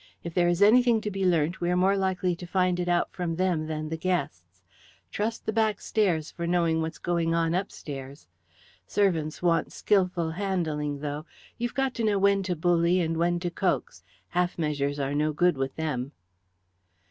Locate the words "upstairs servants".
7.53-9.43